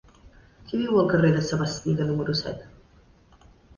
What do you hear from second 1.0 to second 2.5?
al carrer de Sabastida número